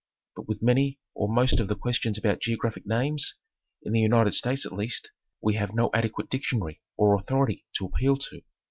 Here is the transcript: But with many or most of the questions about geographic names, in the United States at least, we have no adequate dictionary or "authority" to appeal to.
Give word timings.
But 0.35 0.47
with 0.47 0.63
many 0.63 0.97
or 1.13 1.29
most 1.31 1.59
of 1.59 1.67
the 1.67 1.75
questions 1.75 2.17
about 2.17 2.41
geographic 2.41 2.87
names, 2.87 3.35
in 3.83 3.93
the 3.93 3.99
United 3.99 4.31
States 4.33 4.65
at 4.65 4.73
least, 4.73 5.11
we 5.41 5.53
have 5.53 5.75
no 5.75 5.91
adequate 5.93 6.27
dictionary 6.27 6.81
or 6.97 7.13
"authority" 7.15 7.67
to 7.75 7.85
appeal 7.85 8.17
to. 8.17 8.41